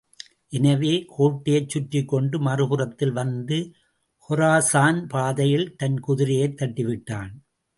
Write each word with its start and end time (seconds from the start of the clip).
எனவே 0.49 0.93
கோட்டையைச் 1.17 1.69
சுற்றிக் 1.69 2.07
கொண்டு 2.07 2.39
மறுபுறத்திலே 2.39 3.11
வந்து 3.11 3.59
கொரசான் 4.29 5.05
பாதையில் 5.07 5.75
தன் 5.75 5.99
குதிரையைத் 6.07 6.57
தட்டிவிட்டான். 6.61 7.31